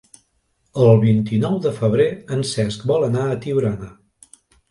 El 0.85 0.95
vint-i-nou 1.03 1.59
de 1.65 1.73
febrer 1.75 2.07
en 2.37 2.41
Cesc 2.53 2.87
vol 2.93 3.07
anar 3.09 3.29
a 3.35 3.39
Tiurana. 3.45 3.93